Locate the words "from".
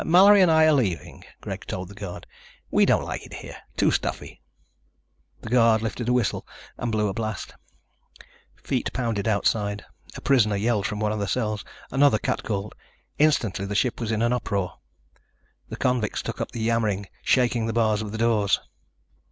10.87-10.99